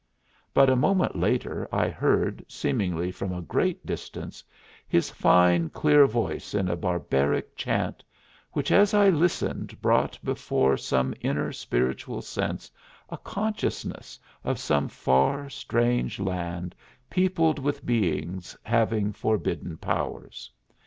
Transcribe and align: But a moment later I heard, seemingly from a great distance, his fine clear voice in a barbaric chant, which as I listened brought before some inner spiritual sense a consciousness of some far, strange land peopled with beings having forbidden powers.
But 0.51 0.67
a 0.67 0.75
moment 0.75 1.15
later 1.15 1.67
I 1.71 1.87
heard, 1.89 2.43
seemingly 2.49 3.11
from 3.11 3.31
a 3.31 3.39
great 3.43 3.85
distance, 3.85 4.43
his 4.87 5.11
fine 5.11 5.69
clear 5.69 6.07
voice 6.07 6.55
in 6.55 6.67
a 6.69 6.75
barbaric 6.75 7.55
chant, 7.55 8.03
which 8.51 8.71
as 8.71 8.95
I 8.95 9.09
listened 9.09 9.79
brought 9.79 10.17
before 10.23 10.75
some 10.75 11.13
inner 11.21 11.53
spiritual 11.53 12.23
sense 12.23 12.71
a 13.11 13.17
consciousness 13.19 14.17
of 14.43 14.57
some 14.57 14.87
far, 14.87 15.51
strange 15.51 16.19
land 16.19 16.73
peopled 17.07 17.59
with 17.59 17.85
beings 17.85 18.57
having 18.63 19.13
forbidden 19.13 19.77
powers. 19.77 20.49